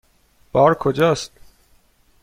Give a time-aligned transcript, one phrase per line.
[0.51, 1.31] بار کجاست؟